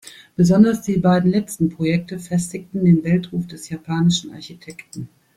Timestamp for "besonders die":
0.35-0.97